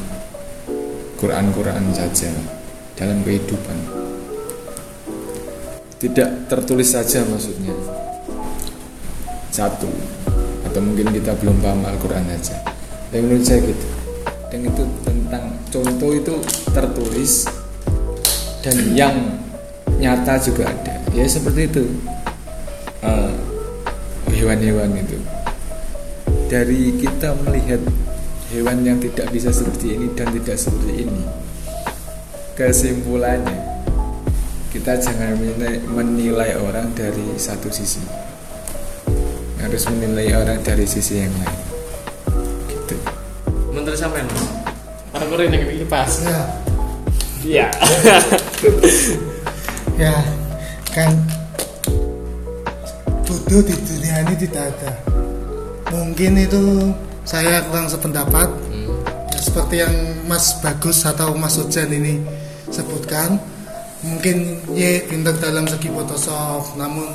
[1.16, 2.28] Quran-Quran saja
[3.00, 3.78] dalam kehidupan.
[6.04, 7.72] Tidak tertulis saja maksudnya.
[9.56, 9.88] Satu
[10.68, 12.60] atau mungkin kita belum paham Al-Quran saja.
[13.08, 13.88] Tapi menurut saya gitu.
[14.52, 16.36] Dan itu tentang contoh itu
[16.76, 17.48] tertulis
[18.60, 19.16] dan yang
[19.96, 20.96] nyata juga ada.
[21.16, 21.84] Ya seperti itu.
[23.00, 23.51] Eh,
[24.42, 25.22] hewan-hewan itu
[26.50, 27.80] dari kita melihat
[28.50, 31.24] hewan yang tidak bisa seperti ini dan tidak seperti ini
[32.58, 33.70] kesimpulannya
[34.74, 38.02] kita jangan menilai, menilai orang dari satu sisi
[39.62, 41.60] harus menilai orang dari sisi yang lain
[42.66, 42.98] gitu
[43.72, 44.28] Menurut sampean.
[45.16, 46.10] Aku rene iki pas.
[46.26, 46.44] ya
[47.42, 47.68] Iya.
[50.02, 50.14] ya
[50.92, 51.14] kan
[53.32, 54.92] bodoh di dunia ini tidak ada
[55.96, 56.92] mungkin itu
[57.24, 58.52] saya kurang sependapat
[59.32, 59.96] ya, seperti yang
[60.28, 62.20] Mas Bagus atau Mas Ujan ini
[62.68, 63.40] sebutkan
[64.04, 67.08] mungkin ye pintar dalam segi Photoshop namun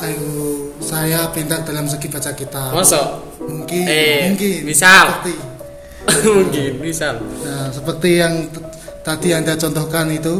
[0.00, 3.20] ayo saya pintar dalam segi baca kitab Masa?
[3.44, 5.20] mungkin Eh, mungkin misal.
[5.20, 5.34] seperti
[6.36, 7.16] Mungkin misal.
[7.44, 8.48] Nah, seperti yang
[9.00, 10.36] tadi Anda contohkan itu,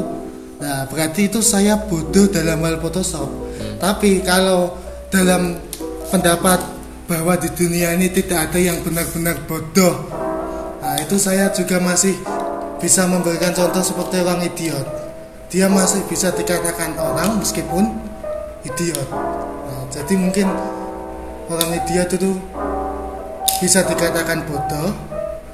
[0.60, 3.43] nah berarti itu saya bodoh dalam hal Photoshop.
[3.84, 4.80] Tapi kalau
[5.12, 5.60] dalam
[6.08, 6.56] pendapat
[7.04, 10.08] bahwa di dunia ini tidak ada yang benar-benar bodoh,
[10.80, 12.16] nah itu saya juga masih
[12.80, 14.88] bisa memberikan contoh seperti orang idiot.
[15.52, 17.92] Dia masih bisa dikatakan orang meskipun
[18.64, 19.04] idiot.
[19.68, 20.48] Nah, jadi mungkin
[21.52, 22.40] orang idiot itu
[23.60, 24.96] bisa dikatakan bodoh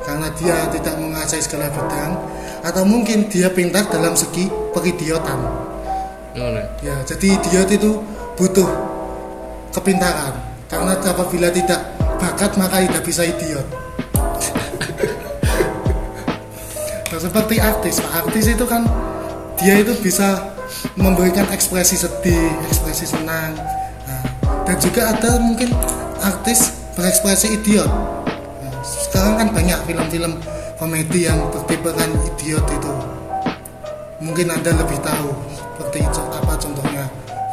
[0.06, 2.14] karena dia tidak menguasai segala bidang
[2.62, 5.66] atau mungkin dia pintar dalam segi peridiotan
[6.30, 6.62] Ngono.
[6.80, 8.70] ya jadi idiot itu butuh
[9.76, 10.32] kepintaran.
[10.64, 13.66] Karena apabila tidak bakat maka tidak bisa idiot.
[17.10, 17.98] Nah, seperti artis.
[17.98, 18.86] Pak artis itu kan
[19.58, 20.46] dia itu bisa
[20.94, 23.50] memberikan ekspresi sedih ekspresi senang.
[24.06, 24.22] Nah,
[24.62, 25.74] dan juga ada mungkin
[26.22, 27.90] artis berekspresi idiot.
[28.62, 30.38] Nah, sekarang kan banyak film-film
[30.78, 32.92] komedi yang bertipekan idiot itu.
[34.22, 36.89] Mungkin anda lebih tahu seperti apa contohnya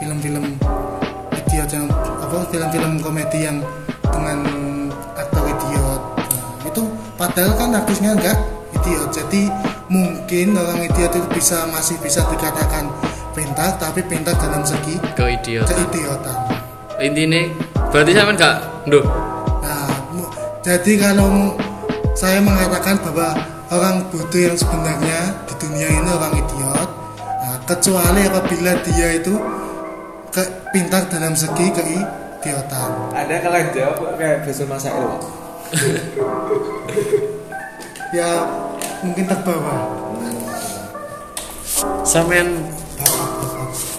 [0.07, 0.55] film-film
[1.35, 1.91] idiot yang
[2.23, 3.59] apa film-film komedi yang
[4.07, 4.39] dengan
[5.19, 6.01] aktor idiot.
[6.15, 6.81] Nah, itu
[7.19, 8.39] padahal kan artisnya enggak
[8.71, 9.11] idiot.
[9.11, 9.51] Jadi
[9.91, 12.87] mungkin orang idiot itu bisa masih bisa dikatakan
[13.35, 16.37] pintar tapi pintar dalam segi ke idiot keidiotan.
[17.03, 17.43] Intinya
[17.91, 18.55] berarti sampean gak
[18.87, 19.03] nduh
[19.59, 19.91] Nah,
[20.63, 21.59] jadi kalau
[22.15, 23.35] saya mengatakan bahwa
[23.75, 26.89] orang bodoh yang sebenarnya di dunia ini orang idiot,
[27.19, 29.35] nah, kecuali apabila dia itu
[30.37, 32.91] ke- pintar dalam segi keidiotan.
[33.09, 35.21] ada kalau yang jawab kayak besok masail Pak.
[38.15, 38.45] Ya
[39.03, 39.75] mungkin terbawa.
[42.07, 42.63] sampean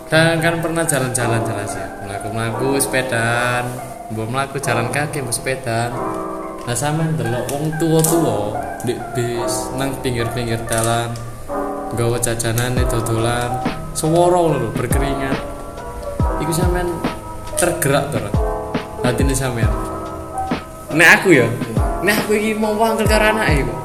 [0.09, 3.68] kan, kan pernah jalan-jalan jelas ya melaku-melaku sepedaan
[4.09, 5.92] mbok melaku jalan kaki mbok sepedaan
[6.64, 11.12] nah sampean delok wong tua-tua di bis nang pinggir-pinggir dalan
[11.92, 13.61] nggawa jajanan dodolan
[13.92, 15.37] swara lho berkeringat
[16.42, 16.88] iku sampean
[17.59, 18.35] tergerak terus
[19.03, 19.70] hati ini sampean
[20.94, 21.46] nek aku ya
[22.03, 23.79] nek aku iki mau wangkel karo anake kok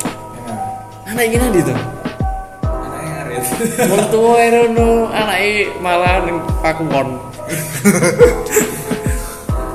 [1.09, 1.77] anak iki nanti tuh
[2.63, 3.43] anaknya ngarit
[3.91, 7.19] Wong tuwa erono anake malah ning pakuwon.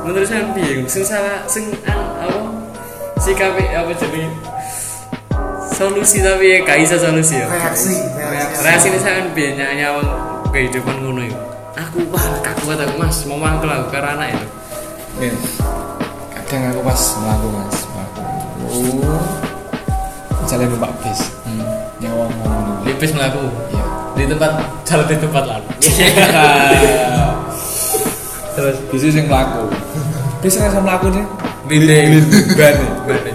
[0.09, 0.89] Menurut sampean piye?
[0.89, 2.49] Sing salah sing an apa?
[3.21, 4.33] Sikape apa jenenge?
[5.69, 7.47] Solusi tapi ya gak iso solusi ya.
[7.47, 8.61] Reaksi, reaksi.
[8.65, 10.09] Reaksi ini sampean piye nyawang
[10.49, 11.58] kehidupan ngono iku.
[11.79, 14.47] Aku wah kakuat aku Mas, mau mangkel aku karo anak itu.
[15.19, 15.35] Min,
[16.31, 18.23] kadang aku pas melaku mas melaku
[18.71, 19.19] oh
[20.47, 21.67] jalan numpak bis Hmm.
[21.99, 23.43] nyawa ngomong Lipis melaku
[23.75, 24.53] iya di tempat
[24.87, 25.69] jalan di tempat lalu.
[28.57, 29.65] Terus bis yang melaku
[30.41, 31.27] bis yang sama melaku nih
[32.57, 33.33] ban Bane.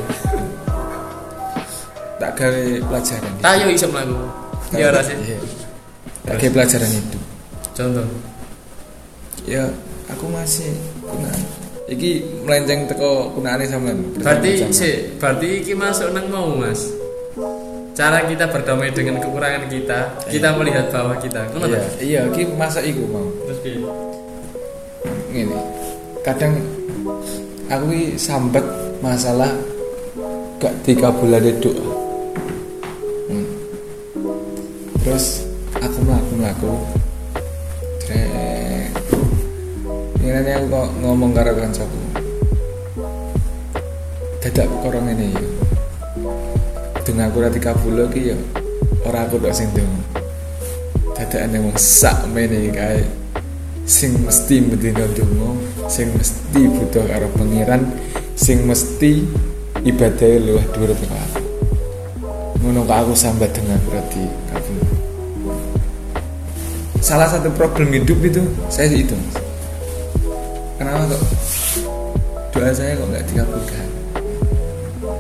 [2.18, 4.16] tak gawe pelajaran Tayo iso mlaku.
[4.74, 5.14] Ya ora sih.
[5.20, 5.38] Iya.
[6.26, 7.20] tak gawe pelajaran itu
[7.78, 8.08] Contoh.
[9.44, 9.68] Ya
[10.08, 10.72] aku masih
[11.04, 11.42] kunaan
[11.86, 16.88] iki melenceng teko kunaane sampean Berarti sih, berarti iki masuk nang mau, Mas.
[17.94, 20.00] Cara kita berdamai dengan kekurangan kita,
[20.32, 21.46] kita melihat bahwa kita.
[21.54, 21.90] Ngono iya ta?
[22.02, 23.78] iya iki masa iku mau Terus piye?
[25.34, 25.58] ngene
[26.22, 26.54] kadang
[27.68, 28.62] aku iki sambat
[29.02, 29.50] masalah
[30.62, 31.86] gak dikabulane doa
[33.28, 33.50] Hmm.
[35.02, 35.42] terus
[35.74, 36.72] aku melaku melaku
[40.24, 42.00] ini aku kok ngomong karo kancaku.
[44.40, 45.44] Dadak perkara ngene ya.
[47.04, 48.38] Dengan aku ora dikabul ki ya
[49.04, 50.24] ora aku tok sing ndonga
[51.14, 53.04] dadakane wong sak mene kae
[53.84, 55.60] sing mesti medina donga
[55.92, 57.84] sing mesti butuh karo pangeran
[58.40, 59.28] sing mesti
[59.84, 61.42] ibadahe luwih dhuwur teko aku.
[62.64, 64.80] Ngono aku sambat dengan berarti kabul
[67.04, 68.40] salah satu problem hidup itu
[68.72, 69.20] saya itu.
[70.94, 71.26] Kenapa kok
[72.54, 73.88] doa saya kok nggak dikabulkan?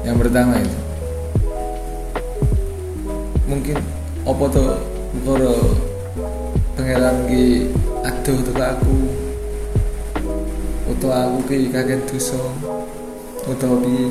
[0.06, 0.78] Yang pertama itu.
[3.50, 3.78] Mungkin
[4.24, 4.70] apa tuh
[5.26, 5.54] perkara
[6.78, 7.46] pangeran ki
[8.06, 8.96] aduh tuh aku
[10.94, 12.38] utawa aku ki kaget dosa
[13.50, 14.06] utawa piye?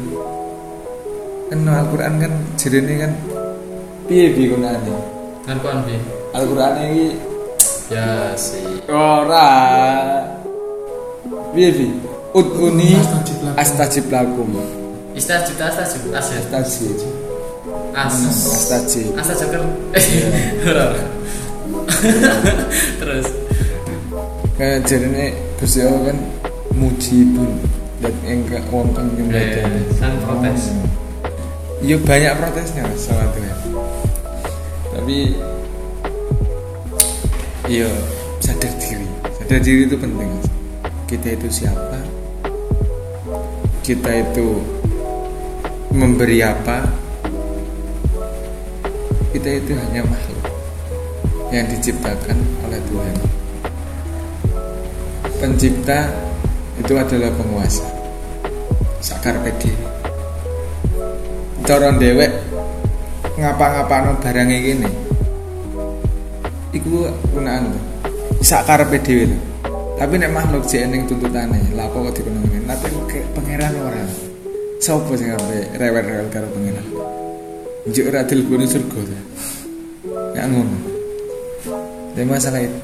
[1.47, 3.13] Kan Al-Qur'an kan jerene kan
[4.11, 4.95] piye piye gunane?
[5.47, 6.03] Kan kuan piye?
[6.35, 7.07] Al-Qur'an iki
[7.93, 8.81] Ya sih.
[8.89, 9.53] ora
[11.55, 11.91] piye piye
[12.33, 12.97] ud'uni
[13.57, 14.49] Astajib lakum.
[15.13, 16.49] Istajib astajib astajib.
[16.57, 16.99] astajib
[17.93, 18.17] As.
[18.49, 19.65] astajib Astajib kan.
[20.73, 20.87] Ora.
[23.01, 23.27] Terus
[24.57, 26.19] kayak jerene Gusti Allah kan
[26.73, 27.51] mujibun
[28.01, 30.73] dan engka wong kang nyembadani sang protes.
[31.83, 33.59] Iya banyak protesnya sama Tuhan.
[34.97, 35.19] Tapi
[37.69, 37.91] iya
[38.41, 39.07] sadar diri.
[39.37, 40.52] Sadar diri itu penting.
[41.13, 42.01] Kita itu siapa?
[43.85, 44.65] Kita itu
[45.93, 46.89] memberi apa?
[49.37, 50.49] Kita itu hanya makhluk
[51.53, 53.17] yang diciptakan oleh Tuhan.
[55.37, 56.09] Pencipta
[56.81, 57.85] itu adalah penguasa.
[59.05, 59.93] Sakar diri
[61.63, 62.31] cara dewek
[63.39, 64.91] ngapa-ngapano barang gini
[66.75, 67.83] iku gunaan tuh
[68.43, 69.52] sak karepe dhewe lho
[70.03, 72.91] tapi nek makhluk jek ning tuntutane lha apa kok dikono ngene tapi
[73.39, 74.03] pangeran ora
[74.83, 76.87] sapa sing ape rewel-rewel karo pangeran
[77.87, 79.19] njuk ora dileboni surga ta
[80.35, 80.79] ya ngono
[82.19, 82.79] dan masalah itu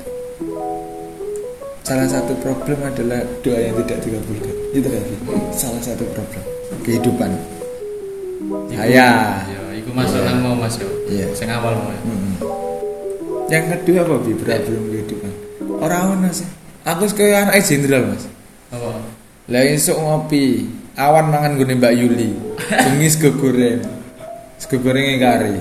[1.83, 5.03] salah satu problem adalah doa yang tidak dikabulkan itu kan
[5.51, 6.45] salah satu problem
[6.87, 7.35] kehidupan
[8.71, 8.87] saya
[9.51, 10.87] Ya, iku masuk nang mau Mas yo.
[11.11, 11.27] Iya.
[11.35, 11.91] Sing awal mau.
[11.91, 11.99] ya.
[13.51, 15.33] Yang kedua apa bi problem kehidupan?
[15.83, 16.47] Orang ono sih.
[16.89, 18.25] Aku kayak anak jenderal mas.
[18.73, 18.97] Apa?
[19.49, 23.81] Lah ngopi, awan mangan gune Mbak Yuli, bengi sego goreng,
[24.57, 25.57] sego gorengnya kari.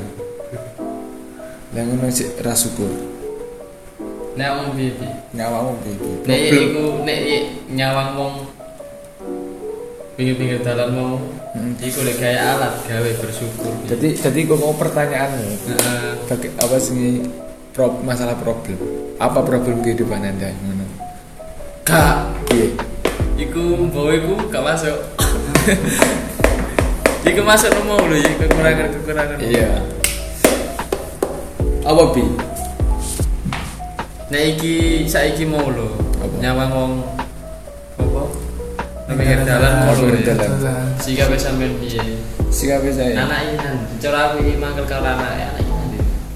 [1.76, 2.92] Lah ngono sik ra syukur.
[4.38, 5.14] nek wong piye piye?
[5.34, 5.96] Nyawamu piye?
[6.30, 7.20] nek iku nek
[7.74, 8.34] nyawang wong
[10.14, 11.14] pinggir-pinggir dalan mau
[11.58, 11.74] Hmm.
[11.82, 16.12] iku lek gawe alat gawe bersyukur Jadi jadi kok mau pertanyaanmu Heeh.
[16.30, 17.26] Baga- apa sih
[18.06, 18.78] masalah problem?
[19.18, 20.54] Apa problem kehidupan anda?
[21.88, 22.20] Gak
[22.52, 22.76] Piye?
[23.40, 24.98] iku mbok iku gak masuk
[27.32, 29.72] iku masuk mau lho ya kekurangan kekurangan Iya.
[31.88, 32.24] Apa bi?
[34.28, 35.96] nek iki saiki mau lho
[36.44, 36.92] nyawang wong
[38.04, 38.24] apa
[39.16, 40.20] pinggir dalan mau lho
[41.08, 43.16] ya wis sampean piye Sikape saya.
[43.28, 45.50] anak inan cara aku iki mangkel karo anak ya.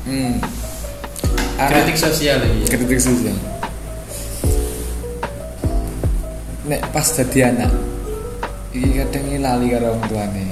[0.08, 0.34] Hmm.
[1.68, 2.68] Kritik sosial iki ya.
[2.72, 3.36] kritik sosial
[6.62, 7.74] nek pas jadi anak
[8.72, 10.44] iki kadang ini lali karo orang tuane.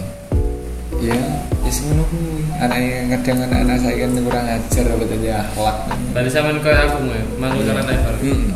[0.99, 1.15] Ya
[1.63, 2.43] ya sing ngono kuwi.
[2.59, 5.77] Anake kadang anak-anak saya kan kurang ajar apa jadi akhlak.
[6.11, 8.51] Balik sampean koyo aku mau mangkel karo anak baru hmm.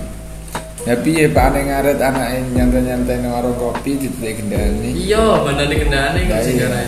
[0.84, 1.46] ya pak?
[1.48, 6.56] Ane ngaret anake nyantai-nyantai nang warung kopi dititik gendane iya bandane kendane Ya, kok sing
[6.60, 6.68] iya.
[6.68, 6.82] gara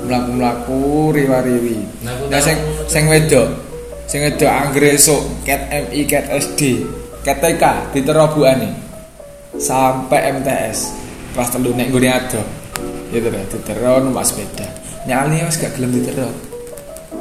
[0.00, 1.76] mlaku-mlaku riwa-riwi.
[2.04, 2.40] Nah, tahu.
[2.42, 2.56] sing
[2.90, 3.48] sing wedok.
[4.10, 6.82] Sing wedok anggere esuk cat MI cat SD
[7.24, 8.89] cat TK diterobukane
[9.58, 10.78] sampai MTS
[11.34, 12.42] kelas telu nek nggone ado
[13.10, 14.66] ya terus ditero numpak sepeda.
[15.08, 16.30] Nyali wis gak gelem ditero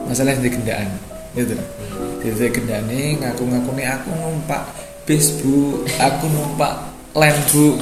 [0.06, 0.90] masalah di kendaan
[1.34, 4.62] ya terus di kendane ngaku-ngakune aku numpak
[5.08, 5.82] bis bu.
[5.98, 7.78] Aku numpak lem bu.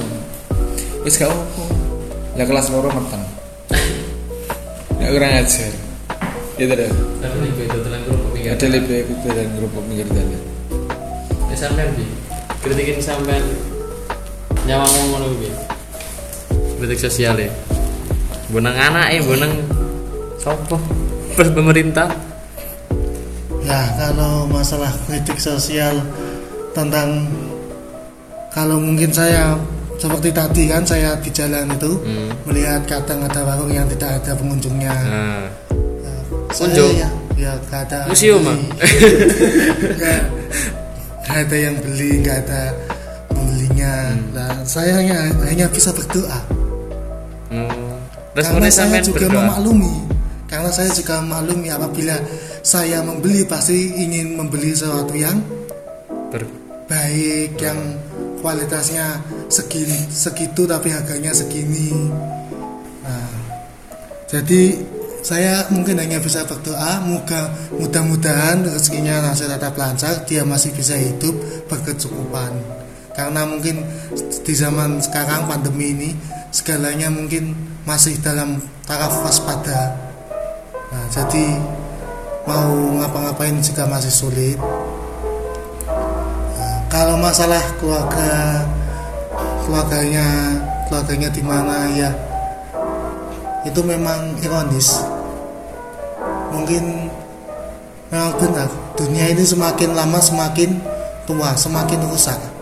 [1.04, 1.64] Wis gak apa
[2.38, 3.24] lah kelas loro meteng
[4.94, 5.72] Nggak kurang ajar
[6.54, 10.42] Ya terus tapi nih itu telan grup pinggir Ada lebih ikut dan grup pinggir jalan
[11.48, 12.06] ya sampean bi.
[12.62, 13.42] Kritikin sampean
[14.76, 15.48] wong ngono kuwi.
[16.78, 17.50] Kritik sosial ya.
[18.48, 19.52] Bonang anak eh bonang
[20.36, 20.76] sopo
[21.32, 22.08] pas pemerintah?
[23.62, 26.00] Ya kalau masalah kritik sosial
[26.72, 27.28] tentang
[28.48, 29.56] kalau mungkin saya
[29.98, 32.30] seperti tadi kan saya di jalan itu Hmm.
[32.46, 34.94] melihat kadang ada warung yang tidak ada pengunjungnya.
[35.04, 35.44] nah.
[36.00, 36.14] Ya,
[36.54, 36.92] Kunjung?
[36.96, 38.40] ya, ya gak ada museum
[39.98, 40.20] nggak
[41.28, 42.72] ada yang beli nggak ada
[44.32, 46.40] nah saya hanya, hanya bisa berdoa.
[47.48, 47.96] Hmm.
[48.36, 49.40] karena saya juga berdoa.
[49.44, 49.94] memaklumi.
[50.48, 52.16] Karena saya juga memaklumi apabila
[52.64, 55.40] saya membeli pasti ingin membeli sesuatu yang
[56.28, 56.48] Ber-
[56.88, 57.76] baik yang
[58.40, 61.92] kualitasnya segini segitu tapi harganya segini.
[63.04, 63.32] Nah,
[64.28, 64.76] jadi
[65.20, 67.04] saya mungkin hanya bisa berdoa.
[67.04, 70.24] Moga mudah-mudahan rezekinya masih tetap lancar.
[70.24, 71.34] Dia masih bisa hidup
[71.68, 72.78] berkecukupan
[73.18, 73.82] karena mungkin
[74.46, 76.10] di zaman sekarang pandemi ini
[76.54, 77.50] segalanya mungkin
[77.82, 79.98] masih dalam taraf waspada.
[80.94, 81.58] Nah jadi
[82.46, 82.70] mau
[83.02, 84.58] ngapa-ngapain juga masih sulit.
[86.86, 88.62] Kalau masalah keluarga
[89.66, 90.54] keluarganya
[90.86, 92.14] keluarganya di mana ya
[93.66, 95.02] itu memang ironis.
[96.54, 97.10] Mungkin
[98.14, 100.78] memang benar dunia ini semakin lama semakin
[101.26, 102.57] tua semakin rusak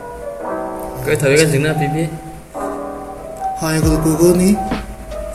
[1.06, 2.06] Kowe dawuh kanjeng Nabi piye?
[3.62, 4.58] Khairul Quruni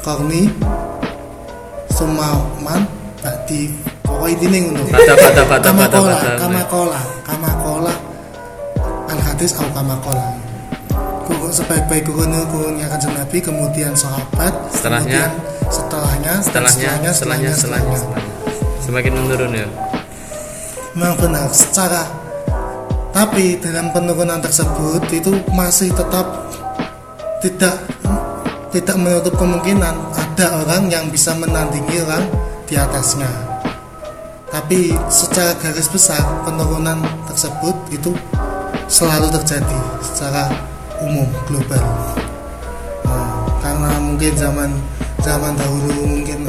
[0.03, 0.51] Qarni
[1.95, 2.83] Sumaman
[3.23, 3.71] Badi
[4.03, 6.35] Pokoknya ini ngono Pada pada pada pada kola pada.
[6.35, 7.93] Kama kola Kama kola
[9.07, 10.35] Al hadis au kama kola
[11.31, 15.31] Guru sebaik-baik guru gurunya kanjeng Nabi Kemudian sahabat Setelahnya?
[15.31, 17.99] kemudian Setelahnya dan Setelahnya, setelahnya, setelahnya, setelahnya.
[18.83, 19.67] Semakin menurun ya.
[20.91, 22.03] memang benar secara
[23.11, 26.47] tapi dalam penurunan tersebut itu masih tetap
[27.43, 27.75] tidak
[28.71, 32.23] tidak menutup kemungkinan ada orang yang bisa menandingi orang
[32.63, 33.27] di atasnya.
[34.47, 38.15] Tapi secara garis besar penurunan tersebut itu
[38.87, 40.47] selalu terjadi secara
[41.03, 41.83] umum global.
[43.03, 44.71] Nah, karena mungkin zaman
[45.19, 46.47] zaman dahulu mungkin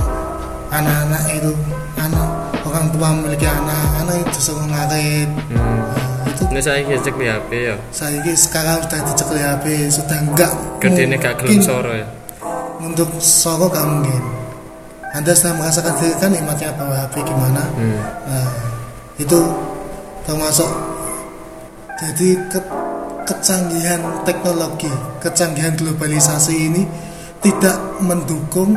[0.71, 1.53] anak-anak itu
[1.99, 2.31] anak
[2.67, 5.31] orang tua memiliki anak anak itu suruh ngarit.
[5.51, 5.82] Hmm.
[6.53, 7.77] Nah, Ini saya cek di HP ya.
[7.89, 12.05] saya sekarang sudah dicekli HP sudah enggak Gedene gak gelem mungkin soro ya.
[12.79, 14.21] untuk soro gak mungkin
[15.11, 17.97] anda sudah merasakan sendiri kan nikmatnya bawa HP gimana Hmm.
[18.27, 18.49] nah
[19.17, 19.41] itu
[20.23, 20.69] termasuk
[21.97, 22.69] jadi ke-
[23.25, 26.85] kecanggihan teknologi kecanggihan globalisasi ini
[27.41, 28.77] tidak mendukung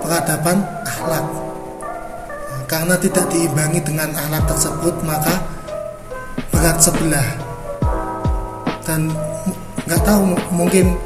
[0.00, 1.28] peradaban akhlak
[2.46, 5.52] Nah, karena tidak diimbangi dengan akhlak tersebut maka
[6.64, 7.28] berat sebelah.
[8.88, 9.12] Dan
[9.84, 10.96] nggak tahu mungkin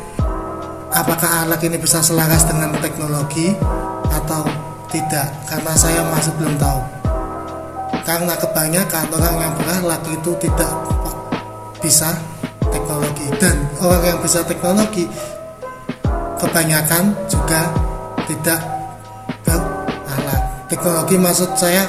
[0.95, 3.59] apakah akhlak ini bisa selaras dengan teknologi
[4.07, 4.47] atau
[4.87, 6.79] tidak karena saya masih belum tahu.
[8.07, 10.71] Karena kebanyakan orang yang berakhlak itu tidak
[11.83, 12.15] bisa
[12.71, 13.27] teknologi.
[13.43, 15.11] Dan orang yang bisa teknologi
[16.39, 17.67] kebanyakan juga
[18.31, 18.63] tidak
[19.43, 21.83] berakhlak teknologi maksud saya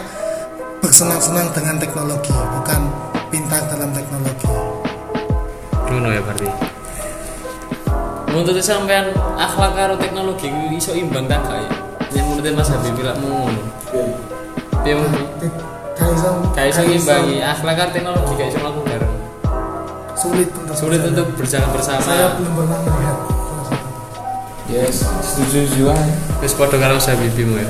[0.82, 2.99] bersenang-senang dengan teknologi bukan
[3.50, 4.46] pintar dalam teknologi
[5.90, 6.46] Ngono ya berarti.
[8.30, 9.10] Menurut sampean
[9.42, 11.72] akhlak karo teknologi iso imbang tak gak ya?
[12.14, 13.58] Yang menurut Mas Habib bilang ngono.
[14.86, 15.10] Piye Mas?
[15.98, 19.14] Gak iso Gak iso gak ngimbangi akhlak karo teknologi gak iso mlaku bareng.
[20.14, 22.04] sulit untuk Sulit untuk berjalan bersama.
[22.06, 23.18] saya belum pernah melihat
[24.70, 25.96] yes setuju juga
[26.46, 27.66] Wis padha karo Mas Habibmu ya.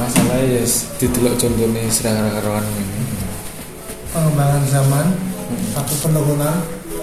[0.00, 2.99] masalahnya yes didelok contohnya serang karuan ini
[4.10, 5.06] pengembangan zaman
[5.74, 6.56] tapi penurunan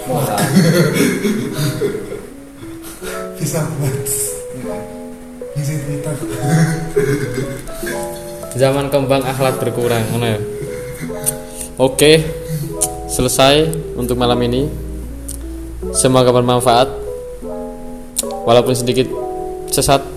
[3.38, 3.96] bisa buat
[5.56, 6.14] isi Twitter
[8.58, 10.40] Zaman kembang akhlak berkurang, ngono ya.
[11.78, 12.26] Oke.
[13.06, 14.66] Selesai untuk malam ini.
[15.94, 16.90] Semoga bermanfaat.
[18.42, 19.06] Walaupun sedikit
[19.70, 20.02] sesat.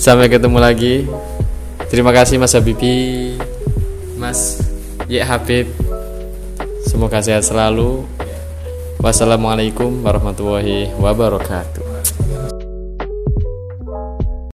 [0.00, 1.04] Sampai ketemu lagi.
[1.92, 3.36] Terima kasih Mas Habibi.
[4.26, 4.58] Mas
[5.06, 5.70] Ye Habib.
[6.82, 8.02] Semoga sehat selalu.
[8.98, 11.86] Wassalamualaikum warahmatullahi wabarakatuh.